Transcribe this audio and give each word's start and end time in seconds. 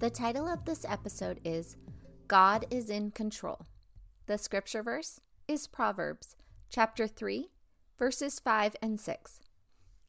The 0.00 0.10
title 0.10 0.48
of 0.48 0.64
this 0.64 0.84
episode 0.86 1.40
is 1.44 1.76
God 2.26 2.66
is 2.68 2.90
in 2.90 3.12
Control. 3.12 3.64
The 4.26 4.36
scripture 4.36 4.82
verse 4.82 5.20
is 5.46 5.68
Proverbs 5.68 6.34
chapter 6.68 7.06
3, 7.06 7.48
verses 7.96 8.40
5 8.40 8.74
and 8.82 8.98
6. 8.98 9.40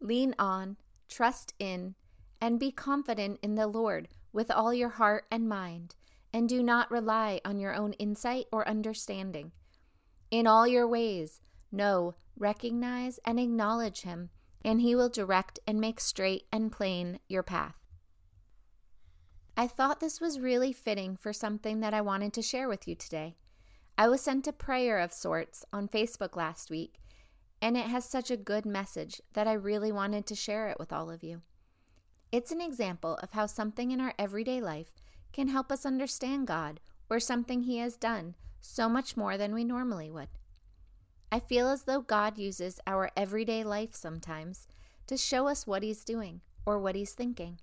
Lean 0.02 0.34
on, 0.40 0.78
trust 1.08 1.54
in, 1.60 1.94
and 2.42 2.60
be 2.60 2.72
confident 2.72 3.40
in 3.44 3.54
the 3.56 3.68
Lord 3.68 4.08
with 4.34 4.50
all 4.50 4.74
your 4.74 4.90
heart 4.90 5.26
and 5.30 5.48
mind, 5.48 5.96
and 6.34 6.50
do 6.50 6.64
not 6.64 6.90
rely 6.90 7.40
on 7.46 7.60
your 7.60 7.76
own 7.76 7.94
insight 7.94 8.48
or 8.52 8.68
understanding. 8.68 9.52
In 10.32 10.48
all 10.48 10.68
your 10.68 10.88
ways, 10.88 11.42
know, 11.72 12.16
recognize, 12.36 13.20
and 13.24 13.40
acknowledge 13.40 14.02
Him, 14.02 14.32
and 14.64 14.82
He 14.82 14.96
will 14.96 15.10
direct 15.10 15.60
and 15.68 15.80
make 15.80 16.00
straight 16.00 16.48
and 16.52 16.72
plain 16.72 17.20
your 17.28 17.44
path. 17.44 17.85
I 19.58 19.68
thought 19.68 20.02
this 20.02 20.20
was 20.20 20.40
really 20.40 20.74
fitting 20.74 21.16
for 21.16 21.32
something 21.32 21.80
that 21.80 21.94
I 21.94 22.02
wanted 22.02 22.34
to 22.34 22.42
share 22.42 22.68
with 22.68 22.88
you 22.88 22.96
today. 22.96 23.38
I 23.98 24.10
was 24.10 24.20
sent 24.20 24.48
a 24.48 24.54
prayer 24.54 25.00
of 25.00 25.14
sorts 25.14 25.64
on 25.72 25.88
Facebook 25.88 26.36
last 26.36 26.70
week, 26.70 27.00
and 27.62 27.78
it 27.78 27.86
has 27.86 28.04
such 28.04 28.30
a 28.30 28.36
good 28.36 28.66
message 28.66 29.22
that 29.32 29.48
I 29.48 29.54
really 29.54 29.94
wanted 29.94 30.26
to 30.26 30.36
share 30.36 30.68
it 30.68 30.78
with 30.78 30.92
all 30.92 31.10
of 31.10 31.24
you. 31.24 31.42
It's 32.34 32.52
an 32.52 32.60
example 32.60 33.18
of 33.24 33.32
how 33.32 33.46
something 33.46 33.92
in 33.92 34.02
our 34.02 34.14
everyday 34.20 34.60
life 34.60 34.92
can 35.32 35.48
help 35.48 35.72
us 35.72 35.86
understand 35.86 36.48
God 36.48 36.82
or 37.10 37.22
something 37.22 37.62
He 37.62 37.78
has 37.78 37.96
done 37.96 38.36
so 38.60 38.90
much 38.90 39.16
more 39.16 39.38
than 39.38 39.54
we 39.54 39.64
normally 39.64 40.12
would. 40.12 40.30
I 41.32 41.40
feel 41.40 41.70
as 41.70 41.84
though 41.84 42.02
God 42.02 42.38
uses 42.38 42.82
our 42.86 43.10
everyday 43.16 43.64
life 43.64 43.96
sometimes 43.96 44.68
to 45.08 45.16
show 45.16 45.48
us 45.48 45.66
what 45.66 45.82
He's 45.82 46.04
doing 46.04 46.42
or 46.66 46.78
what 46.78 46.96
He's 46.96 47.14
thinking. 47.14 47.60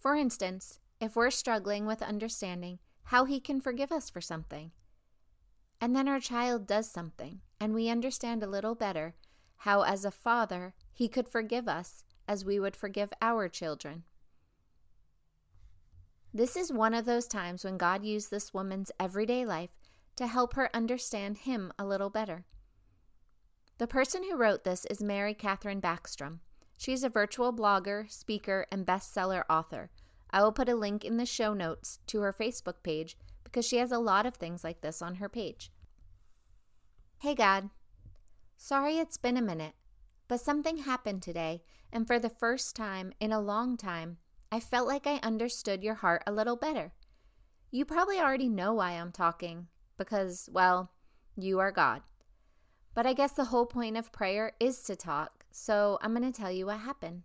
For 0.00 0.14
instance, 0.14 0.78
if 1.00 1.16
we're 1.16 1.30
struggling 1.30 1.86
with 1.86 2.02
understanding 2.02 2.78
how 3.04 3.24
He 3.24 3.40
can 3.40 3.60
forgive 3.60 3.92
us 3.92 4.10
for 4.10 4.20
something, 4.20 4.72
and 5.80 5.94
then 5.94 6.08
our 6.08 6.20
child 6.20 6.66
does 6.66 6.90
something, 6.90 7.40
and 7.60 7.72
we 7.72 7.88
understand 7.88 8.42
a 8.42 8.48
little 8.48 8.74
better 8.74 9.14
how, 9.58 9.82
as 9.82 10.04
a 10.04 10.10
father, 10.10 10.74
He 10.92 11.08
could 11.08 11.28
forgive 11.28 11.68
us 11.68 12.04
as 12.26 12.44
we 12.44 12.60
would 12.60 12.76
forgive 12.76 13.12
our 13.22 13.48
children. 13.48 14.04
This 16.34 16.56
is 16.56 16.72
one 16.72 16.94
of 16.94 17.06
those 17.06 17.26
times 17.26 17.64
when 17.64 17.78
God 17.78 18.04
used 18.04 18.30
this 18.30 18.52
woman's 18.52 18.92
everyday 19.00 19.46
life 19.46 19.70
to 20.16 20.26
help 20.26 20.54
her 20.54 20.68
understand 20.74 21.38
Him 21.38 21.72
a 21.78 21.86
little 21.86 22.10
better. 22.10 22.44
The 23.78 23.86
person 23.86 24.24
who 24.24 24.36
wrote 24.36 24.64
this 24.64 24.84
is 24.86 25.00
Mary 25.00 25.32
Katherine 25.32 25.80
Backstrom. 25.80 26.40
She's 26.76 27.04
a 27.04 27.08
virtual 27.08 27.52
blogger, 27.52 28.10
speaker, 28.10 28.66
and 28.70 28.84
bestseller 28.84 29.44
author. 29.48 29.90
I 30.30 30.42
will 30.42 30.52
put 30.52 30.68
a 30.68 30.74
link 30.74 31.04
in 31.04 31.16
the 31.16 31.26
show 31.26 31.54
notes 31.54 31.98
to 32.08 32.20
her 32.20 32.32
Facebook 32.32 32.82
page 32.82 33.16
because 33.44 33.66
she 33.66 33.78
has 33.78 33.92
a 33.92 33.98
lot 33.98 34.26
of 34.26 34.34
things 34.34 34.62
like 34.62 34.80
this 34.80 35.00
on 35.00 35.16
her 35.16 35.28
page. 35.28 35.72
Hey, 37.20 37.34
God. 37.34 37.70
Sorry 38.56 38.98
it's 38.98 39.16
been 39.16 39.36
a 39.36 39.42
minute, 39.42 39.74
but 40.26 40.40
something 40.40 40.78
happened 40.78 41.22
today, 41.22 41.62
and 41.92 42.06
for 42.06 42.18
the 42.18 42.28
first 42.28 42.74
time 42.74 43.12
in 43.20 43.32
a 43.32 43.40
long 43.40 43.76
time, 43.76 44.18
I 44.50 44.60
felt 44.60 44.88
like 44.88 45.06
I 45.06 45.20
understood 45.22 45.84
your 45.84 45.94
heart 45.94 46.22
a 46.26 46.32
little 46.32 46.56
better. 46.56 46.92
You 47.70 47.84
probably 47.84 48.18
already 48.18 48.48
know 48.48 48.74
why 48.74 48.92
I'm 48.92 49.12
talking, 49.12 49.68
because, 49.96 50.48
well, 50.52 50.90
you 51.36 51.60
are 51.60 51.70
God. 51.70 52.02
But 52.94 53.06
I 53.06 53.12
guess 53.12 53.32
the 53.32 53.44
whole 53.44 53.66
point 53.66 53.96
of 53.96 54.10
prayer 54.10 54.52
is 54.58 54.82
to 54.84 54.96
talk, 54.96 55.44
so 55.52 55.98
I'm 56.02 56.14
going 56.14 56.30
to 56.30 56.36
tell 56.36 56.50
you 56.50 56.66
what 56.66 56.80
happened. 56.80 57.22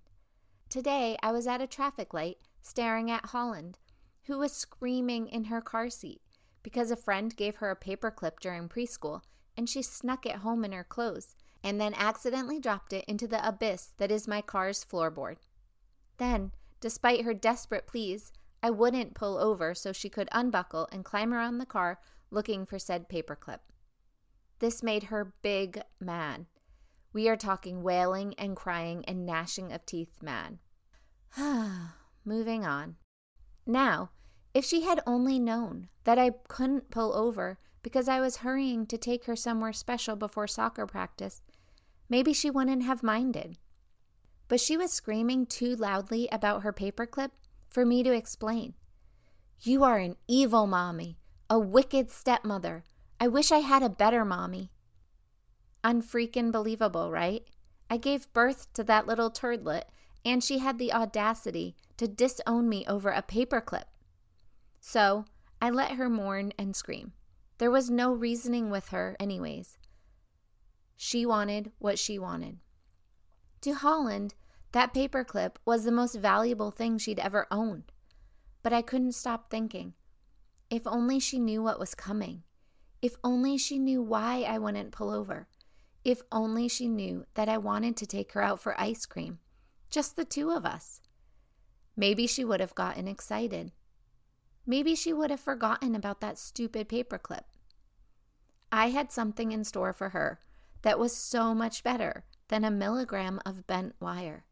Today, 0.69 1.18
I 1.24 1.31
was 1.31 1.47
at 1.47 1.62
a 1.62 1.68
traffic 1.68 2.13
light 2.13 2.38
staring 2.63 3.12
at 3.12 3.28
Holland, 3.28 3.78
who 4.24 4.40
was 4.40 4.53
screaming 4.53 5.28
in 5.28 5.46
her 5.46 5.62
car 5.62 5.90
seat 5.90 6.22
because 6.63 6.90
a 6.90 6.96
friend 6.96 7.35
gave 7.35 7.57
her 7.57 7.69
a 7.69 7.75
paperclip 7.75 8.40
during 8.40 8.69
preschool 8.69 9.22
and 9.56 9.69
she 9.69 9.84
snuck 9.84 10.25
it 10.25 10.38
home 10.38 10.63
in 10.66 10.72
her 10.72 10.84
clothes 10.84 11.35
and 11.63 11.79
then 11.79 11.94
accidentally 11.96 12.59
dropped 12.59 12.94
it 12.94 13.06
into 13.06 13.28
the 13.28 13.46
abyss 13.46 13.91
that 13.97 14.12
is 14.12 14.28
my 14.28 14.41
car's 14.41 14.84
floorboard. 14.84 15.35
Then, 16.18 16.51
despite 16.79 17.25
her 17.25 17.34
desperate 17.34 17.85
pleas, 17.85 18.31
I 18.63 18.69
wouldn't 18.69 19.13
pull 19.13 19.38
over 19.38 19.75
so 19.75 19.91
she 19.91 20.09
could 20.09 20.30
unbuckle 20.31 20.88
and 20.91 21.03
climb 21.03 21.34
around 21.34 21.57
the 21.57 21.66
car 21.66 22.00
looking 22.31 22.66
for 22.66 22.80
said 22.80 23.09
paperclip. 23.09 23.59
This 24.59 24.81
made 24.81 25.03
her 25.03 25.34
big 25.41 25.81
mad. 26.00 26.45
We 27.12 27.28
are 27.28 27.35
talking 27.35 27.84
wailing 27.84 28.34
and 28.35 28.56
crying 28.56 29.03
and 29.06 29.25
gnashing 29.25 29.74
of 29.74 29.85
teeth 29.85 30.19
mad. 30.22 30.59
Moving 32.26 32.66
on. 32.66 32.96
Now, 33.66 34.12
if 34.54 34.64
she 34.64 34.82
had 34.82 35.02
only 35.06 35.40
known 35.40 35.90
that 36.04 36.20
I 36.20 36.32
couldn't 36.48 36.92
pull 36.92 37.14
over 37.14 37.60
because 37.82 38.08
I 38.08 38.20
was 38.20 38.38
hurrying 38.38 38.86
to 38.88 38.98
take 38.98 39.26
her 39.26 39.36
somewhere 39.36 39.74
special 39.74 40.16
before 40.16 40.48
soccer 40.48 40.86
practice, 40.86 41.42
maybe 42.10 42.34
she 42.34 42.50
wouldn't 42.50 42.84
have 42.84 43.04
minded. 43.04 43.58
But 44.48 44.60
she 44.60 44.78
was 44.78 44.94
screaming 44.94 45.46
too 45.46 45.76
loudly 45.76 46.30
about 46.32 46.64
her 46.64 46.72
paperclip 46.72 47.32
for 47.70 47.86
me 47.86 48.04
to 48.04 48.14
explain. 48.14 48.76
You 49.62 49.84
are 49.84 49.98
an 49.98 50.16
evil 50.28 50.68
mommy, 50.68 51.18
a 51.50 51.58
wicked 51.58 52.12
stepmother. 52.12 52.84
I 53.20 53.28
wish 53.28 53.52
I 53.52 53.60
had 53.60 53.84
a 53.84 53.90
better 53.90 54.24
mommy. 54.24 54.72
Unfreaking 55.84 56.52
believable, 56.52 57.12
right? 57.12 57.46
I 57.90 57.98
gave 57.98 58.32
birth 58.34 58.72
to 58.74 58.84
that 58.84 59.08
little 59.08 59.32
turdlet, 59.32 59.84
and 60.24 60.44
she 60.44 60.60
had 60.60 60.78
the 60.78 60.94
audacity 60.94 61.76
to 61.98 62.08
disown 62.08 62.70
me 62.70 62.86
over 62.88 63.09
a 63.09 63.22
paperclip. 63.22 63.86
So 64.80 65.26
I 65.62 65.70
let 65.70 65.92
her 65.92 66.09
mourn 66.09 66.54
and 66.58 66.76
scream. 66.76 67.14
There 67.58 67.72
was 67.72 67.90
no 67.90 68.14
reasoning 68.14 68.70
with 68.70 68.90
her, 68.90 69.16
anyways. 69.20 69.78
She 70.96 71.26
wanted 71.26 71.72
what 71.80 72.00
she 72.00 72.20
wanted. 72.20 72.58
To 73.62 73.74
Holland, 73.74 74.36
that 74.74 74.94
paperclip 74.94 75.56
was 75.66 75.84
the 75.84 75.92
most 75.92 76.16
valuable 76.16 76.72
thing 76.72 76.98
she'd 76.98 77.20
ever 77.20 77.48
owned. 77.52 77.92
But 78.62 78.74
I 78.74 78.81
couldn't 78.81 79.14
stop 79.14 79.50
thinking 79.50 79.94
if 80.70 80.88
only 80.88 81.20
she 81.20 81.38
knew 81.38 81.62
what 81.62 81.80
was 81.80 81.94
coming. 81.94 82.42
If 83.00 83.16
only 83.24 83.60
she 83.60 83.78
knew 83.78 84.02
why 84.02 84.42
I 84.42 84.58
wouldn't 84.58 84.92
pull 84.92 85.12
over. 85.12 85.48
If 86.04 86.24
only 86.31 86.68
she 86.68 86.88
knew 86.88 87.25
that 87.36 87.48
I 87.48 87.60
wanted 87.60 87.96
to 87.98 88.08
take 88.08 88.31
her 88.31 88.42
out 88.42 88.60
for 88.60 88.80
ice 88.81 89.06
cream. 89.06 89.38
Just 89.92 90.16
the 90.16 90.25
two 90.25 90.50
of 90.50 90.66
us. 90.66 91.00
Maybe 91.96 92.28
she 92.28 92.44
would 92.44 92.59
have 92.59 92.76
gotten 92.76 93.08
excited. 93.08 93.72
Maybe 94.66 94.96
she 94.96 95.14
would 95.14 95.30
have 95.30 95.40
forgotten 95.40 95.96
about 95.96 96.22
that 96.22 96.40
stupid 96.40 96.90
paperclip. 96.90 97.44
I 98.72 98.90
had 98.90 99.12
something 99.12 99.52
in 99.52 99.64
store 99.64 99.94
for 99.94 100.09
her 100.09 100.40
that 100.81 100.98
was 100.98 101.16
so 101.16 101.54
much 101.54 101.84
better 101.84 102.24
than 102.48 102.64
a 102.64 102.72
milligram 102.72 103.40
of 103.45 103.68
bent 103.68 103.95
wire. 104.00 104.45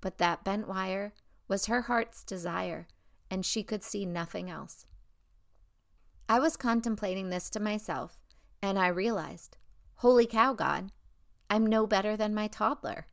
But 0.00 0.18
that 0.18 0.44
bent 0.44 0.66
wire 0.66 1.12
was 1.46 1.66
her 1.66 1.82
heart's 1.82 2.24
desire, 2.24 2.88
and 3.30 3.44
she 3.44 3.62
could 3.62 3.82
see 3.82 4.04
nothing 4.06 4.50
else. 4.50 4.86
I 6.28 6.38
was 6.38 6.56
contemplating 6.56 7.30
this 7.30 7.50
to 7.50 7.60
myself, 7.60 8.18
and 8.62 8.78
I 8.78 8.88
realized 8.88 9.56
holy 9.96 10.26
cow, 10.26 10.54
God, 10.54 10.90
I'm 11.50 11.66
no 11.66 11.86
better 11.86 12.16
than 12.16 12.34
my 12.34 12.46
toddler. 12.46 13.06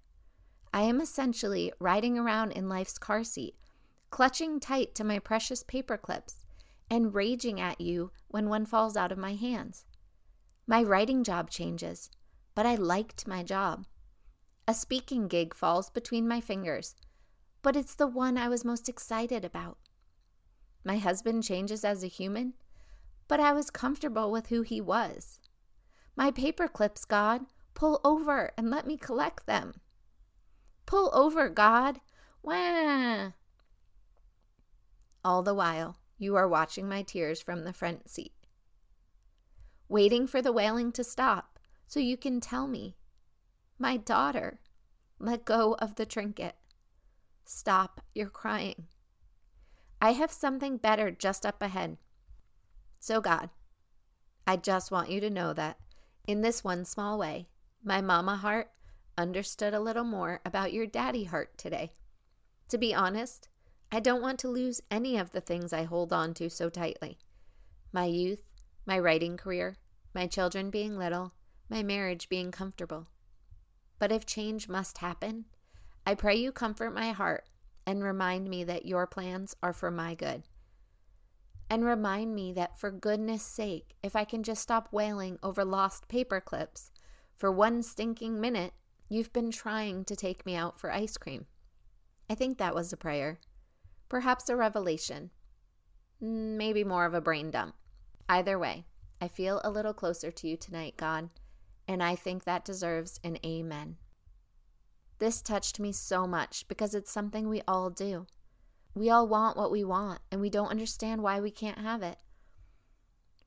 I 0.73 0.83
am 0.83 1.01
essentially 1.01 1.73
riding 1.79 2.17
around 2.17 2.51
in 2.51 2.69
life's 2.69 2.97
car 2.97 3.23
seat 3.23 3.55
clutching 4.09 4.59
tight 4.59 4.95
to 4.95 5.03
my 5.03 5.19
precious 5.19 5.63
paper 5.63 5.97
clips, 5.97 6.45
and 6.89 7.13
raging 7.13 7.59
at 7.59 7.81
you 7.81 8.11
when 8.27 8.49
one 8.49 8.65
falls 8.65 8.95
out 8.95 9.11
of 9.11 9.17
my 9.17 9.33
hands. 9.33 9.85
My 10.65 10.83
writing 10.83 11.23
job 11.23 11.49
changes, 11.49 12.09
but 12.55 12.65
I 12.65 12.75
liked 12.75 13.27
my 13.27 13.43
job. 13.43 13.85
A 14.67 14.73
speaking 14.73 15.27
gig 15.27 15.53
falls 15.53 15.89
between 15.89 16.27
my 16.27 16.41
fingers, 16.41 16.95
but 17.61 17.75
it's 17.75 17.95
the 17.95 18.07
one 18.07 18.37
I 18.37 18.49
was 18.49 18.65
most 18.65 18.89
excited 18.89 19.45
about. 19.45 19.77
My 20.83 20.97
husband 20.97 21.43
changes 21.43 21.83
as 21.83 22.03
a 22.03 22.07
human, 22.07 22.53
but 23.27 23.39
I 23.39 23.53
was 23.53 23.69
comfortable 23.69 24.31
with 24.31 24.47
who 24.47 24.61
he 24.61 24.79
was. 24.79 25.39
My 26.15 26.31
paper 26.31 26.67
clips, 26.67 27.05
God, 27.05 27.41
pull 27.73 28.01
over 28.03 28.51
and 28.57 28.69
let 28.69 28.87
me 28.87 28.97
collect 28.97 29.45
them. 29.45 29.81
Pull 30.85 31.11
over, 31.13 31.49
God. 31.49 31.99
Wah. 32.41 33.31
All 35.27 35.43
the 35.43 35.53
while, 35.53 35.97
you 36.17 36.37
are 36.37 36.47
watching 36.47 36.87
my 36.87 37.01
tears 37.01 37.41
from 37.41 37.65
the 37.65 37.73
front 37.73 38.09
seat, 38.09 38.31
waiting 39.89 40.25
for 40.25 40.41
the 40.41 40.53
wailing 40.53 40.93
to 40.93 41.03
stop 41.03 41.59
so 41.85 41.99
you 41.99 42.15
can 42.15 42.39
tell 42.39 42.65
me, 42.65 42.95
My 43.77 43.97
daughter, 43.97 44.61
let 45.19 45.43
go 45.43 45.73
of 45.79 45.95
the 45.95 46.05
trinket. 46.05 46.55
Stop 47.43 47.99
your 48.15 48.29
crying. 48.29 48.85
I 50.01 50.13
have 50.13 50.31
something 50.31 50.77
better 50.77 51.11
just 51.11 51.45
up 51.45 51.61
ahead. 51.61 51.97
So, 52.97 53.19
God, 53.19 53.49
I 54.47 54.55
just 54.55 54.91
want 54.91 55.09
you 55.09 55.19
to 55.19 55.29
know 55.29 55.51
that 55.51 55.77
in 56.25 56.39
this 56.39 56.63
one 56.63 56.85
small 56.85 57.19
way, 57.19 57.49
my 57.83 57.99
mama 57.99 58.37
heart 58.37 58.71
understood 59.17 59.73
a 59.73 59.81
little 59.81 60.05
more 60.05 60.39
about 60.45 60.71
your 60.71 60.85
daddy 60.87 61.25
heart 61.25 61.57
today. 61.57 61.91
To 62.69 62.77
be 62.77 62.95
honest, 62.95 63.49
I 63.91 64.01
don't 64.01 64.21
want 64.21 64.37
to 64.39 64.49
lose 64.49 64.81
any 64.91 65.17
of 65.17 65.31
the 65.31 65.39
things 65.39 65.71
I 65.71 65.83
hold 65.83 66.11
on 66.11 66.33
to 66.35 66.49
so 66.49 66.69
tightly 66.69 67.17
my 67.93 68.05
youth, 68.05 68.43
my 68.85 68.99
writing 68.99 69.37
career, 69.37 69.77
my 70.13 70.27
children 70.27 70.69
being 70.69 70.97
little, 70.97 71.33
my 71.69 71.81
marriage 71.81 72.27
being 72.27 72.51
comfortable. 72.51 73.07
But 73.97 74.11
if 74.11 74.25
change 74.25 74.67
must 74.67 74.97
happen, 74.97 75.45
I 76.05 76.15
pray 76.15 76.35
you 76.35 76.51
comfort 76.51 76.93
my 76.93 77.11
heart 77.11 77.45
and 77.85 78.03
remind 78.03 78.49
me 78.49 78.63
that 78.65 78.85
your 78.85 79.07
plans 79.07 79.55
are 79.63 79.73
for 79.73 79.89
my 79.89 80.15
good. 80.15 80.43
And 81.69 81.85
remind 81.85 82.35
me 82.35 82.53
that 82.53 82.77
for 82.77 82.91
goodness 82.91 83.43
sake, 83.43 83.95
if 84.03 84.15
I 84.15 84.25
can 84.25 84.43
just 84.43 84.61
stop 84.61 84.89
wailing 84.91 85.39
over 85.41 85.65
lost 85.65 86.07
paper 86.07 86.41
clips 86.41 86.91
for 87.35 87.51
one 87.51 87.81
stinking 87.83 88.39
minute, 88.39 88.73
you've 89.09 89.33
been 89.33 89.51
trying 89.51 90.03
to 90.05 90.15
take 90.15 90.45
me 90.45 90.55
out 90.55 90.79
for 90.79 90.91
ice 90.91 91.17
cream. 91.17 91.45
I 92.29 92.35
think 92.35 92.57
that 92.57 92.75
was 92.75 92.91
a 92.91 92.97
prayer. 92.97 93.39
Perhaps 94.09 94.49
a 94.49 94.55
revelation. 94.55 95.31
Maybe 96.19 96.83
more 96.83 97.05
of 97.05 97.13
a 97.13 97.21
brain 97.21 97.51
dump. 97.51 97.75
Either 98.29 98.57
way, 98.57 98.85
I 99.21 99.27
feel 99.27 99.61
a 99.63 99.69
little 99.69 99.93
closer 99.93 100.31
to 100.31 100.47
you 100.47 100.57
tonight, 100.57 100.95
God, 100.97 101.29
and 101.87 102.03
I 102.03 102.15
think 102.15 102.43
that 102.43 102.65
deserves 102.65 103.19
an 103.23 103.37
amen. 103.45 103.97
This 105.19 105.41
touched 105.41 105.79
me 105.79 105.91
so 105.91 106.27
much 106.27 106.67
because 106.67 106.93
it's 106.93 107.11
something 107.11 107.49
we 107.49 107.61
all 107.67 107.89
do. 107.89 108.27
We 108.93 109.09
all 109.09 109.27
want 109.27 109.57
what 109.57 109.71
we 109.71 109.83
want, 109.83 110.19
and 110.31 110.41
we 110.41 110.49
don't 110.49 110.71
understand 110.71 111.23
why 111.23 111.39
we 111.39 111.51
can't 111.51 111.79
have 111.79 112.03
it. 112.03 112.17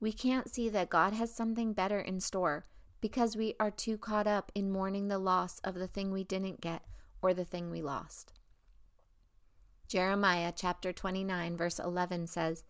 We 0.01 0.13
can't 0.13 0.53
see 0.53 0.69
that 0.71 0.91
God 0.91 1.13
has 1.13 1.35
something 1.35 1.73
better 1.73 2.01
in 2.01 2.21
store 2.21 2.65
because 3.01 3.37
we 3.37 3.55
are 3.61 3.71
too 3.71 3.99
caught 3.99 4.27
up 4.27 4.51
in 4.55 4.71
mourning 4.71 5.09
the 5.09 5.19
loss 5.19 5.59
of 5.61 5.75
the 5.75 5.87
thing 5.87 6.11
we 6.11 6.25
didn't 6.25 6.61
get 6.61 6.83
or 7.23 7.35
the 7.35 7.45
thing 7.45 7.71
we 7.71 7.83
lost. 7.83 8.33
Jeremiah 9.91 10.53
chapter 10.55 10.93
29, 10.93 11.57
verse 11.57 11.81
11 11.81 12.29
says, 12.29 12.63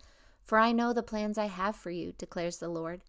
For 0.43 0.57
I 0.57 0.73
know 0.73 0.95
the 0.95 1.03
plans 1.03 1.37
I 1.37 1.49
have 1.49 1.77
for 1.77 1.91
you, 1.91 2.15
declares 2.17 2.57
the 2.57 2.71
Lord 2.71 3.03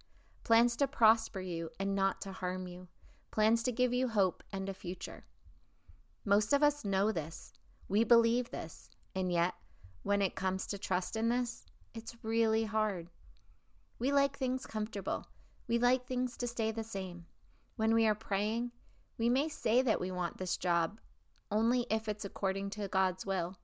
plans 0.44 0.76
to 0.76 0.88
prosper 0.88 1.40
you 1.40 1.70
and 1.80 1.96
not 1.96 2.20
to 2.20 2.34
harm 2.34 2.68
you, 2.68 2.90
plans 3.32 3.64
to 3.64 3.72
give 3.72 3.94
you 3.94 4.10
hope 4.10 4.44
and 4.52 4.68
a 4.68 4.74
future. 4.74 5.24
Most 6.26 6.52
of 6.52 6.62
us 6.62 6.84
know 6.84 7.14
this. 7.14 7.54
We 7.88 8.04
believe 8.04 8.52
this. 8.52 8.90
And 9.16 9.32
yet, 9.32 9.54
when 10.04 10.22
it 10.22 10.36
comes 10.36 10.68
to 10.68 10.78
trust 10.78 11.16
in 11.16 11.30
this, 11.30 11.66
it's 11.94 12.18
really 12.22 12.66
hard. 12.66 13.08
We 13.98 14.12
like 14.12 14.38
things 14.38 14.66
comfortable. 14.66 15.28
We 15.70 15.78
like 15.78 16.04
things 16.06 16.36
to 16.36 16.48
stay 16.48 16.72
the 16.72 16.84
same. 16.84 17.28
When 17.78 17.94
we 17.94 18.06
are 18.08 18.16
praying, 18.16 18.72
we 19.18 19.30
may 19.30 19.48
say 19.48 19.82
that 19.82 20.02
we 20.02 20.12
want 20.12 20.38
this 20.38 20.58
job 20.58 21.00
only 21.50 21.86
if 21.90 22.10
it's 22.10 22.26
according 22.26 22.72
to 22.72 22.90
God's 22.90 23.26
will, 23.26 23.56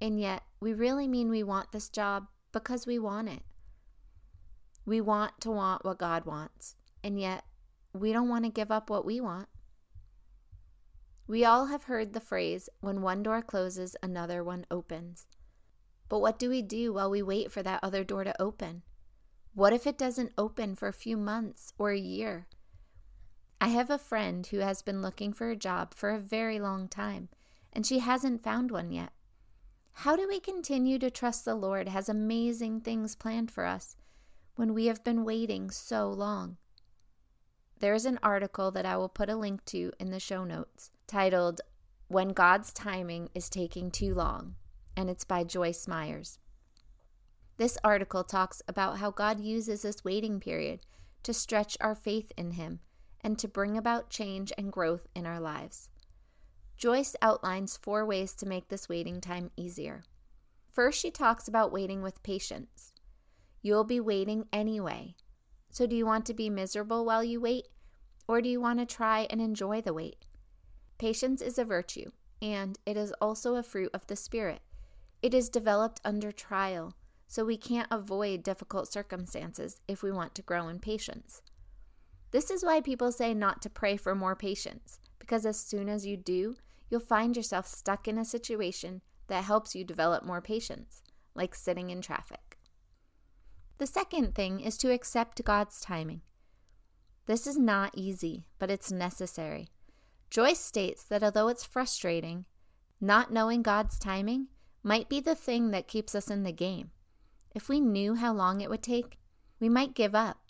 and 0.00 0.20
yet 0.20 0.42
we 0.60 0.72
really 0.72 1.06
mean 1.06 1.30
we 1.30 1.42
want 1.42 1.72
this 1.72 1.88
job 1.88 2.26
because 2.52 2.86
we 2.86 2.98
want 2.98 3.28
it. 3.28 3.42
We 4.86 5.00
want 5.00 5.40
to 5.40 5.50
want 5.50 5.84
what 5.84 5.98
God 5.98 6.24
wants, 6.24 6.76
and 7.04 7.20
yet 7.20 7.44
we 7.92 8.12
don't 8.12 8.28
want 8.28 8.44
to 8.44 8.50
give 8.50 8.70
up 8.70 8.90
what 8.90 9.04
we 9.04 9.20
want. 9.20 9.48
We 11.26 11.44
all 11.44 11.66
have 11.66 11.84
heard 11.84 12.12
the 12.12 12.20
phrase, 12.20 12.68
when 12.80 13.02
one 13.02 13.22
door 13.22 13.40
closes, 13.40 13.94
another 14.02 14.42
one 14.42 14.66
opens. 14.70 15.26
But 16.08 16.18
what 16.18 16.40
do 16.40 16.50
we 16.50 16.60
do 16.60 16.92
while 16.92 17.08
we 17.08 17.22
wait 17.22 17.52
for 17.52 17.62
that 17.62 17.80
other 17.84 18.02
door 18.02 18.24
to 18.24 18.42
open? 18.42 18.82
What 19.54 19.72
if 19.72 19.86
it 19.86 19.96
doesn't 19.96 20.32
open 20.36 20.74
for 20.74 20.88
a 20.88 20.92
few 20.92 21.16
months 21.16 21.72
or 21.78 21.90
a 21.90 21.98
year? 21.98 22.48
I 23.60 23.68
have 23.68 23.90
a 23.90 23.98
friend 23.98 24.44
who 24.46 24.58
has 24.58 24.82
been 24.82 25.02
looking 25.02 25.32
for 25.32 25.50
a 25.50 25.56
job 25.56 25.94
for 25.94 26.10
a 26.10 26.18
very 26.18 26.58
long 26.58 26.88
time, 26.88 27.28
and 27.72 27.86
she 27.86 28.00
hasn't 28.00 28.42
found 28.42 28.70
one 28.70 28.90
yet. 28.90 29.12
How 29.92 30.16
do 30.16 30.26
we 30.26 30.40
continue 30.40 30.98
to 30.98 31.10
trust 31.10 31.44
the 31.44 31.54
Lord 31.54 31.88
has 31.88 32.08
amazing 32.08 32.80
things 32.80 33.14
planned 33.14 33.50
for 33.50 33.66
us 33.66 33.96
when 34.56 34.72
we 34.72 34.86
have 34.86 35.04
been 35.04 35.24
waiting 35.24 35.70
so 35.70 36.08
long? 36.08 36.56
There 37.80 37.94
is 37.94 38.06
an 38.06 38.18
article 38.22 38.70
that 38.70 38.86
I 38.86 38.96
will 38.96 39.10
put 39.10 39.28
a 39.28 39.36
link 39.36 39.64
to 39.66 39.92
in 40.00 40.10
the 40.10 40.20
show 40.20 40.44
notes 40.44 40.90
titled 41.06 41.60
When 42.08 42.28
God's 42.30 42.72
Timing 42.72 43.28
is 43.34 43.50
Taking 43.50 43.90
Too 43.90 44.14
Long, 44.14 44.54
and 44.96 45.10
it's 45.10 45.24
by 45.24 45.44
Joyce 45.44 45.86
Myers. 45.86 46.38
This 47.58 47.76
article 47.84 48.24
talks 48.24 48.62
about 48.66 48.98
how 48.98 49.10
God 49.10 49.38
uses 49.38 49.82
this 49.82 50.02
waiting 50.02 50.40
period 50.40 50.80
to 51.24 51.34
stretch 51.34 51.76
our 51.78 51.94
faith 51.94 52.32
in 52.38 52.52
Him 52.52 52.80
and 53.20 53.38
to 53.38 53.48
bring 53.48 53.76
about 53.76 54.08
change 54.08 54.50
and 54.56 54.72
growth 54.72 55.06
in 55.14 55.26
our 55.26 55.38
lives. 55.38 55.89
Joyce 56.80 57.14
outlines 57.20 57.76
four 57.76 58.06
ways 58.06 58.32
to 58.32 58.46
make 58.46 58.68
this 58.68 58.88
waiting 58.88 59.20
time 59.20 59.50
easier. 59.54 60.02
First, 60.72 60.98
she 60.98 61.10
talks 61.10 61.46
about 61.46 61.70
waiting 61.70 62.00
with 62.00 62.22
patience. 62.22 62.94
You'll 63.60 63.84
be 63.84 64.00
waiting 64.00 64.46
anyway. 64.50 65.14
So, 65.68 65.86
do 65.86 65.94
you 65.94 66.06
want 66.06 66.24
to 66.24 66.32
be 66.32 66.48
miserable 66.48 67.04
while 67.04 67.22
you 67.22 67.38
wait, 67.38 67.68
or 68.26 68.40
do 68.40 68.48
you 68.48 68.62
want 68.62 68.78
to 68.78 68.86
try 68.86 69.26
and 69.28 69.42
enjoy 69.42 69.82
the 69.82 69.92
wait? 69.92 70.24
Patience 70.96 71.42
is 71.42 71.58
a 71.58 71.66
virtue, 71.66 72.12
and 72.40 72.78
it 72.86 72.96
is 72.96 73.12
also 73.20 73.56
a 73.56 73.62
fruit 73.62 73.90
of 73.92 74.06
the 74.06 74.16
Spirit. 74.16 74.62
It 75.20 75.34
is 75.34 75.50
developed 75.50 76.00
under 76.02 76.32
trial, 76.32 76.94
so 77.26 77.44
we 77.44 77.58
can't 77.58 77.88
avoid 77.90 78.42
difficult 78.42 78.90
circumstances 78.90 79.82
if 79.86 80.02
we 80.02 80.10
want 80.10 80.34
to 80.36 80.42
grow 80.42 80.68
in 80.68 80.78
patience. 80.78 81.42
This 82.30 82.50
is 82.50 82.64
why 82.64 82.80
people 82.80 83.12
say 83.12 83.34
not 83.34 83.60
to 83.60 83.68
pray 83.68 83.98
for 83.98 84.14
more 84.14 84.34
patience, 84.34 84.98
because 85.18 85.44
as 85.44 85.60
soon 85.60 85.90
as 85.90 86.06
you 86.06 86.16
do, 86.16 86.56
you'll 86.90 87.00
find 87.00 87.36
yourself 87.36 87.66
stuck 87.66 88.06
in 88.06 88.18
a 88.18 88.24
situation 88.24 89.00
that 89.28 89.44
helps 89.44 89.74
you 89.74 89.84
develop 89.84 90.24
more 90.24 90.42
patience, 90.42 91.02
like 91.34 91.54
sitting 91.54 91.88
in 91.90 92.02
traffic. 92.02 92.58
The 93.78 93.86
second 93.86 94.34
thing 94.34 94.60
is 94.60 94.76
to 94.78 94.92
accept 94.92 95.42
God's 95.44 95.80
timing. 95.80 96.20
This 97.26 97.46
is 97.46 97.56
not 97.56 97.92
easy, 97.96 98.44
but 98.58 98.70
it's 98.70 98.92
necessary. 98.92 99.68
Joyce 100.28 100.60
states 100.60 101.04
that 101.04 101.22
although 101.22 101.48
it's 101.48 101.64
frustrating, 101.64 102.44
not 103.00 103.32
knowing 103.32 103.62
God's 103.62 103.98
timing 103.98 104.48
might 104.82 105.08
be 105.08 105.20
the 105.20 105.34
thing 105.34 105.70
that 105.70 105.88
keeps 105.88 106.14
us 106.14 106.30
in 106.30 106.42
the 106.42 106.52
game. 106.52 106.90
If 107.54 107.68
we 107.68 107.80
knew 107.80 108.16
how 108.16 108.32
long 108.32 108.60
it 108.60 108.68
would 108.68 108.82
take, 108.82 109.18
we 109.58 109.68
might 109.68 109.94
give 109.94 110.14
up. 110.14 110.49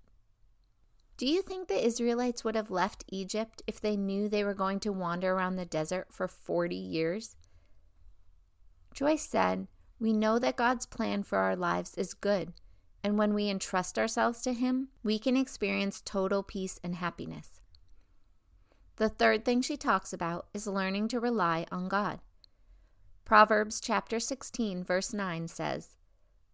Do 1.20 1.26
you 1.26 1.42
think 1.42 1.68
the 1.68 1.86
Israelites 1.86 2.44
would 2.44 2.54
have 2.54 2.70
left 2.70 3.04
Egypt 3.08 3.60
if 3.66 3.78
they 3.78 3.94
knew 3.94 4.26
they 4.26 4.42
were 4.42 4.54
going 4.54 4.80
to 4.80 4.90
wander 4.90 5.34
around 5.34 5.56
the 5.56 5.66
desert 5.66 6.06
for 6.10 6.26
40 6.26 6.74
years? 6.74 7.36
Joyce 8.94 9.28
said, 9.28 9.68
We 10.00 10.14
know 10.14 10.38
that 10.38 10.56
God's 10.56 10.86
plan 10.86 11.22
for 11.22 11.36
our 11.36 11.54
lives 11.54 11.94
is 11.96 12.14
good, 12.14 12.54
and 13.04 13.18
when 13.18 13.34
we 13.34 13.50
entrust 13.50 13.98
ourselves 13.98 14.40
to 14.40 14.54
Him, 14.54 14.88
we 15.02 15.18
can 15.18 15.36
experience 15.36 16.00
total 16.02 16.42
peace 16.42 16.80
and 16.82 16.94
happiness. 16.94 17.60
The 18.96 19.10
third 19.10 19.44
thing 19.44 19.60
she 19.60 19.76
talks 19.76 20.14
about 20.14 20.46
is 20.54 20.66
learning 20.66 21.08
to 21.08 21.20
rely 21.20 21.66
on 21.70 21.90
God. 21.90 22.20
Proverbs 23.26 23.78
chapter 23.78 24.20
16 24.20 24.82
verse 24.84 25.12
9 25.12 25.48
says, 25.48 25.98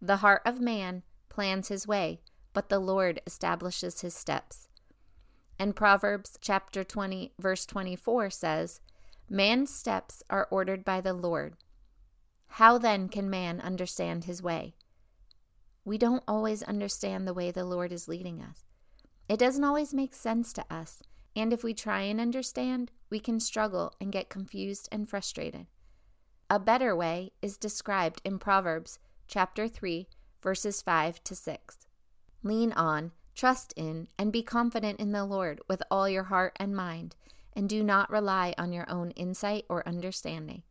"The 0.03 0.17
heart 0.17 0.43
of 0.45 0.61
man 0.61 1.05
plans 1.29 1.69
his 1.69 1.87
way, 1.87 2.21
but 2.57 2.71
the 2.71 2.79
Lord 2.79 3.21
establishes 3.27 4.01
his 4.01 4.15
steps." 4.15 4.71
And 5.59 5.77
Proverbs 5.77 6.39
chapter 6.41 6.83
20 6.85 7.35
verse 7.39 7.67
24 7.67 8.31
says, 8.31 8.81
"Man's 9.29 9.75
steps 9.75 10.23
are 10.31 10.49
ordered 10.51 10.83
by 10.83 11.03
the 11.03 11.13
Lord. 11.13 11.59
How 12.47 12.79
then 12.79 13.11
can 13.11 13.29
man 13.29 13.61
understand 13.61 14.25
his 14.25 14.43
way?" 14.43 14.75
We 15.85 15.99
don't 15.99 16.25
always 16.27 16.63
understand 16.63 17.29
the 17.29 17.35
way 17.35 17.51
the 17.51 17.67
Lord 17.67 17.93
is 17.93 18.09
leading 18.09 18.41
us. 18.41 18.65
It 19.29 19.37
doesn't 19.37 19.63
always 19.63 19.93
make 19.93 20.15
sense 20.15 20.55
to 20.55 20.65
us, 20.73 21.03
and 21.35 21.53
if 21.53 21.63
we 21.63 21.75
try 21.75 22.01
and 22.03 22.19
understand, 22.19 22.91
we 23.11 23.21
can 23.21 23.39
struggle 23.39 23.93
and 24.01 24.11
get 24.11 24.31
confused 24.31 24.89
and 24.91 25.07
frustrated. 25.07 25.67
A 26.49 26.59
better 26.59 26.97
way 26.97 27.33
is 27.43 27.59
described 27.59 28.23
in 28.25 28.39
Proverbs 28.39 28.99
chapter 29.27 29.69
3, 29.69 30.09
verses 30.41 30.81
5 30.81 31.23
to 31.25 31.35
6. 31.35 31.86
Lean 32.43 32.73
on, 32.73 33.13
trust 33.35 33.73
in, 33.77 34.09
and 34.19 34.33
be 34.33 34.43
confident 34.43 35.01
in 35.01 35.13
the 35.13 35.25
Lord 35.25 35.61
with 35.69 35.83
all 35.91 36.09
your 36.09 36.25
heart 36.25 36.57
and 36.57 36.75
mind, 36.75 37.17
and 37.55 37.69
do 37.69 37.83
not 37.83 38.11
rely 38.11 38.55
on 38.59 38.73
your 38.73 38.89
own 38.91 39.11
insight 39.13 39.65
or 39.69 39.87
understanding. 39.89 40.63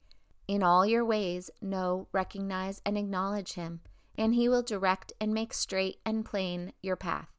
In 0.47 0.61
all 0.61 0.85
your 0.85 1.03
ways, 1.03 1.49
know, 1.61 2.07
recognize, 2.11 2.81
and 2.85 2.97
acknowledge 2.97 3.53
Him, 3.53 3.81
and 4.17 4.35
He 4.35 4.47
will 4.47 4.61
direct 4.61 5.11
and 5.19 5.33
make 5.33 5.53
straight 5.53 5.97
and 6.05 6.23
plain 6.23 6.73
your 6.81 6.95
path. 6.95 7.29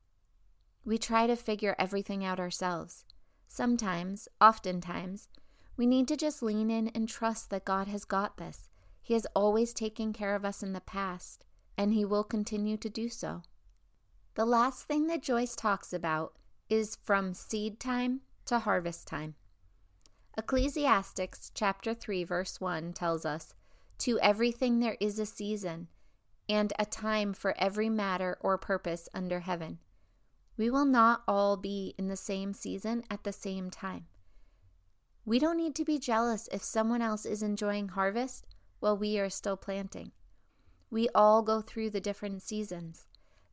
We 0.84 0.98
try 0.98 1.26
to 1.26 1.36
figure 1.36 1.76
everything 1.78 2.24
out 2.24 2.40
ourselves. 2.40 3.04
Sometimes, 3.48 4.28
oftentimes, 4.40 5.28
we 5.76 5.86
need 5.86 6.08
to 6.08 6.16
just 6.16 6.42
lean 6.42 6.70
in 6.70 6.88
and 6.88 7.08
trust 7.08 7.50
that 7.50 7.64
God 7.64 7.88
has 7.88 8.04
got 8.04 8.36
this. 8.36 8.70
He 9.02 9.14
has 9.14 9.26
always 9.34 9.72
taken 9.72 10.12
care 10.12 10.34
of 10.34 10.44
us 10.44 10.62
in 10.62 10.72
the 10.72 10.80
past, 10.80 11.44
and 11.78 11.94
He 11.94 12.04
will 12.04 12.24
continue 12.24 12.76
to 12.76 12.88
do 12.88 13.08
so. 13.08 13.42
The 14.36 14.44
last 14.44 14.84
thing 14.84 15.06
that 15.06 15.22
Joyce 15.22 15.56
talks 15.56 15.94
about 15.94 16.34
is 16.68 16.98
from 17.02 17.32
seed 17.32 17.80
time 17.80 18.20
to 18.44 18.58
harvest 18.58 19.08
time. 19.08 19.34
Ecclesiastics 20.36 21.50
chapter 21.54 21.94
3 21.94 22.22
verse 22.22 22.60
1 22.60 22.92
tells 22.92 23.24
us, 23.24 23.54
"To 23.96 24.18
everything 24.20 24.80
there 24.80 24.98
is 25.00 25.18
a 25.18 25.24
season, 25.24 25.88
and 26.50 26.74
a 26.78 26.84
time 26.84 27.32
for 27.32 27.56
every 27.56 27.88
matter 27.88 28.36
or 28.42 28.58
purpose 28.58 29.08
under 29.14 29.40
heaven." 29.40 29.78
We 30.58 30.68
will 30.68 30.84
not 30.84 31.22
all 31.26 31.56
be 31.56 31.94
in 31.96 32.08
the 32.08 32.14
same 32.14 32.52
season 32.52 33.04
at 33.08 33.24
the 33.24 33.32
same 33.32 33.70
time. 33.70 34.06
We 35.24 35.38
don't 35.38 35.56
need 35.56 35.74
to 35.76 35.84
be 35.86 35.98
jealous 35.98 36.46
if 36.52 36.62
someone 36.62 37.00
else 37.00 37.24
is 37.24 37.42
enjoying 37.42 37.88
harvest 37.88 38.46
while 38.80 38.98
we 38.98 39.18
are 39.18 39.30
still 39.30 39.56
planting. 39.56 40.12
We 40.90 41.08
all 41.14 41.40
go 41.40 41.62
through 41.62 41.88
the 41.88 42.02
different 42.02 42.42
seasons. 42.42 43.06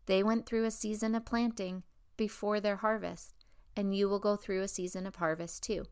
They 0.05 0.23
went 0.23 0.45
through 0.45 0.65
a 0.65 0.71
season 0.71 1.15
of 1.15 1.25
planting 1.25 1.83
before 2.17 2.59
their 2.59 2.77
harvest, 2.77 3.33
and 3.75 3.95
you 3.95 4.09
will 4.09 4.19
go 4.19 4.35
through 4.35 4.61
a 4.61 4.67
season 4.67 5.05
of 5.07 5.15
harvest 5.15 5.63
too. 5.63 5.85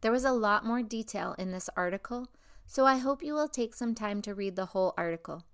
There 0.00 0.12
was 0.12 0.24
a 0.24 0.32
lot 0.32 0.64
more 0.64 0.82
detail 0.82 1.34
in 1.38 1.52
this 1.52 1.70
article, 1.76 2.28
so 2.66 2.84
I 2.86 2.98
hope 2.98 3.22
you 3.22 3.34
will 3.34 3.48
take 3.48 3.74
some 3.74 3.94
time 3.94 4.22
to 4.22 4.34
read 4.34 4.56
the 4.56 4.66
whole 4.66 4.94
article. 4.96 5.44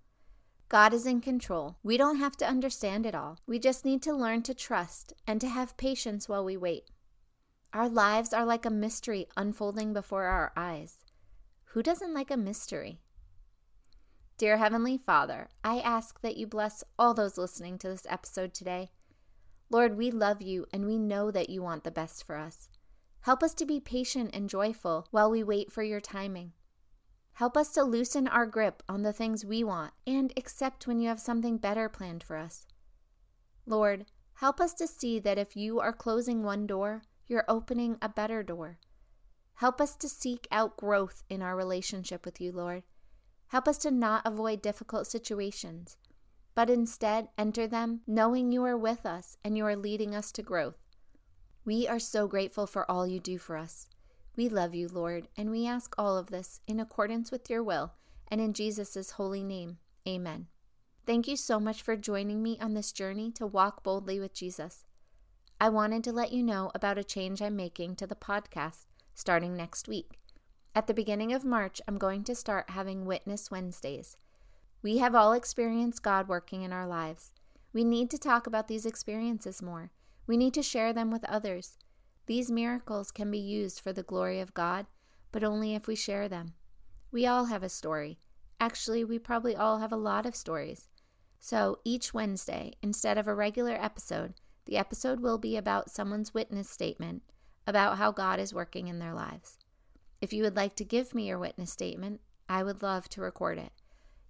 God 0.68 0.94
is 0.94 1.04
in 1.04 1.20
control. 1.20 1.76
We 1.82 1.98
don't 1.98 2.16
have 2.16 2.34
to 2.38 2.48
understand 2.48 3.04
it 3.04 3.14
all. 3.14 3.38
We 3.46 3.58
just 3.58 3.84
need 3.84 4.02
to 4.04 4.14
learn 4.14 4.42
to 4.44 4.54
trust 4.54 5.12
and 5.26 5.38
to 5.42 5.48
have 5.48 5.76
patience 5.76 6.30
while 6.30 6.44
we 6.44 6.56
wait. 6.56 6.90
Our 7.74 7.90
lives 7.90 8.32
are 8.32 8.46
like 8.46 8.64
a 8.64 8.70
mystery 8.70 9.26
unfolding 9.36 9.92
before 9.92 10.24
our 10.24 10.50
eyes. 10.56 11.04
Who 11.72 11.82
doesn't 11.82 12.14
like 12.14 12.30
a 12.30 12.38
mystery? 12.38 13.01
Dear 14.42 14.56
Heavenly 14.56 14.98
Father, 14.98 15.50
I 15.62 15.78
ask 15.78 16.20
that 16.22 16.36
you 16.36 16.48
bless 16.48 16.82
all 16.98 17.14
those 17.14 17.38
listening 17.38 17.78
to 17.78 17.88
this 17.88 18.04
episode 18.10 18.52
today. 18.52 18.90
Lord, 19.70 19.96
we 19.96 20.10
love 20.10 20.42
you 20.42 20.66
and 20.72 20.84
we 20.84 20.98
know 20.98 21.30
that 21.30 21.48
you 21.48 21.62
want 21.62 21.84
the 21.84 21.92
best 21.92 22.26
for 22.26 22.36
us. 22.36 22.68
Help 23.20 23.44
us 23.44 23.54
to 23.54 23.64
be 23.64 23.78
patient 23.78 24.30
and 24.34 24.50
joyful 24.50 25.06
while 25.12 25.30
we 25.30 25.44
wait 25.44 25.70
for 25.70 25.84
your 25.84 26.00
timing. 26.00 26.54
Help 27.34 27.56
us 27.56 27.70
to 27.74 27.84
loosen 27.84 28.26
our 28.26 28.44
grip 28.44 28.82
on 28.88 29.02
the 29.02 29.12
things 29.12 29.44
we 29.44 29.62
want 29.62 29.92
and 30.08 30.32
accept 30.36 30.88
when 30.88 30.98
you 30.98 31.06
have 31.06 31.20
something 31.20 31.56
better 31.56 31.88
planned 31.88 32.24
for 32.24 32.36
us. 32.36 32.66
Lord, 33.64 34.06
help 34.34 34.60
us 34.60 34.74
to 34.74 34.88
see 34.88 35.20
that 35.20 35.38
if 35.38 35.54
you 35.54 35.78
are 35.78 35.92
closing 35.92 36.42
one 36.42 36.66
door, 36.66 37.02
you're 37.28 37.44
opening 37.46 37.96
a 38.02 38.08
better 38.08 38.42
door. 38.42 38.80
Help 39.54 39.80
us 39.80 39.94
to 39.94 40.08
seek 40.08 40.48
out 40.50 40.76
growth 40.76 41.22
in 41.30 41.42
our 41.42 41.54
relationship 41.54 42.24
with 42.24 42.40
you, 42.40 42.50
Lord. 42.50 42.82
Help 43.52 43.68
us 43.68 43.76
to 43.76 43.90
not 43.90 44.22
avoid 44.24 44.62
difficult 44.62 45.06
situations, 45.06 45.98
but 46.54 46.70
instead 46.70 47.28
enter 47.36 47.66
them 47.66 48.00
knowing 48.06 48.50
you 48.50 48.64
are 48.64 48.78
with 48.78 49.04
us 49.04 49.36
and 49.44 49.58
you 49.58 49.66
are 49.66 49.76
leading 49.76 50.14
us 50.14 50.32
to 50.32 50.42
growth. 50.42 50.78
We 51.62 51.86
are 51.86 51.98
so 51.98 52.26
grateful 52.26 52.66
for 52.66 52.90
all 52.90 53.06
you 53.06 53.20
do 53.20 53.36
for 53.36 53.58
us. 53.58 53.90
We 54.36 54.48
love 54.48 54.74
you, 54.74 54.88
Lord, 54.88 55.28
and 55.36 55.50
we 55.50 55.66
ask 55.66 55.94
all 55.98 56.16
of 56.16 56.28
this 56.28 56.60
in 56.66 56.80
accordance 56.80 57.30
with 57.30 57.50
your 57.50 57.62
will 57.62 57.92
and 58.28 58.40
in 58.40 58.54
Jesus' 58.54 59.10
holy 59.10 59.44
name. 59.44 59.76
Amen. 60.08 60.46
Thank 61.04 61.28
you 61.28 61.36
so 61.36 61.60
much 61.60 61.82
for 61.82 61.94
joining 61.94 62.42
me 62.42 62.56
on 62.58 62.72
this 62.72 62.90
journey 62.90 63.30
to 63.32 63.46
walk 63.46 63.82
boldly 63.82 64.18
with 64.18 64.32
Jesus. 64.32 64.86
I 65.60 65.68
wanted 65.68 66.02
to 66.04 66.12
let 66.12 66.32
you 66.32 66.42
know 66.42 66.70
about 66.74 66.96
a 66.96 67.04
change 67.04 67.42
I'm 67.42 67.56
making 67.56 67.96
to 67.96 68.06
the 68.06 68.14
podcast 68.14 68.86
starting 69.14 69.54
next 69.54 69.88
week. 69.88 70.21
At 70.74 70.86
the 70.86 70.94
beginning 70.94 71.34
of 71.34 71.44
March, 71.44 71.82
I'm 71.86 71.98
going 71.98 72.24
to 72.24 72.34
start 72.34 72.70
having 72.70 73.04
Witness 73.04 73.50
Wednesdays. 73.50 74.16
We 74.80 74.98
have 74.98 75.14
all 75.14 75.34
experienced 75.34 76.02
God 76.02 76.28
working 76.28 76.62
in 76.62 76.72
our 76.72 76.86
lives. 76.86 77.32
We 77.74 77.84
need 77.84 78.10
to 78.10 78.18
talk 78.18 78.46
about 78.46 78.68
these 78.68 78.86
experiences 78.86 79.60
more. 79.60 79.90
We 80.26 80.38
need 80.38 80.54
to 80.54 80.62
share 80.62 80.94
them 80.94 81.10
with 81.10 81.28
others. 81.28 81.76
These 82.24 82.50
miracles 82.50 83.10
can 83.10 83.30
be 83.30 83.38
used 83.38 83.80
for 83.80 83.92
the 83.92 84.02
glory 84.02 84.40
of 84.40 84.54
God, 84.54 84.86
but 85.30 85.44
only 85.44 85.74
if 85.74 85.86
we 85.86 85.94
share 85.94 86.26
them. 86.26 86.54
We 87.10 87.26
all 87.26 87.46
have 87.46 87.62
a 87.62 87.68
story. 87.68 88.18
Actually, 88.58 89.04
we 89.04 89.18
probably 89.18 89.54
all 89.54 89.80
have 89.80 89.92
a 89.92 89.96
lot 89.96 90.24
of 90.24 90.34
stories. 90.34 90.88
So 91.38 91.80
each 91.84 92.14
Wednesday, 92.14 92.72
instead 92.80 93.18
of 93.18 93.28
a 93.28 93.34
regular 93.34 93.74
episode, 93.74 94.34
the 94.64 94.78
episode 94.78 95.20
will 95.20 95.36
be 95.36 95.58
about 95.58 95.90
someone's 95.90 96.32
witness 96.32 96.70
statement 96.70 97.24
about 97.66 97.98
how 97.98 98.10
God 98.10 98.40
is 98.40 98.54
working 98.54 98.88
in 98.88 99.00
their 99.00 99.12
lives. 99.12 99.58
If 100.22 100.32
you 100.32 100.44
would 100.44 100.54
like 100.54 100.76
to 100.76 100.84
give 100.84 101.16
me 101.16 101.26
your 101.26 101.38
witness 101.38 101.72
statement, 101.72 102.20
I 102.48 102.62
would 102.62 102.80
love 102.80 103.08
to 103.10 103.20
record 103.20 103.58
it. 103.58 103.72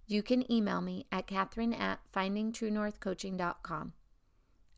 You 0.07 0.23
can 0.23 0.51
email 0.51 0.81
me 0.81 1.05
at 1.11 1.27
Catherine 1.27 1.71
at 1.71 1.99
findingtruenorthcoaching.com. 2.13 3.93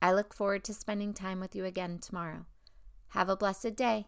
I 0.01 0.12
look 0.12 0.34
forward 0.34 0.65
to 0.65 0.74
spending 0.74 1.13
time 1.13 1.39
with 1.39 1.55
you 1.55 1.63
again 1.63 2.00
tomorrow. 2.00 2.45
Have 3.10 3.29
a 3.29 3.38
blessed 3.38 3.77
day. 3.77 4.07